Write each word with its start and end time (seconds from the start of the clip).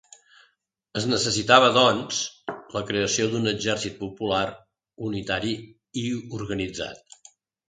Es 1.01 1.03
necessitava 1.09 1.67
doncs, 1.75 2.21
la 2.77 2.81
creació 2.87 3.27
d’un 3.35 3.45
exèrcit 3.53 4.01
popular 4.01 4.41
unitari 5.11 5.55
i 6.07 6.09
organitzat. 6.41 7.07